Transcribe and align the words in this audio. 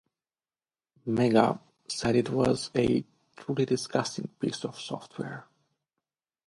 "Mega" 1.05 1.61
said 1.87 2.15
it 2.15 2.31
was 2.31 2.71
"a 2.75 3.05
truly 3.37 3.65
disgusting 3.67 4.29
piece 4.39 4.63
of 4.65 4.75
software". 4.79 5.45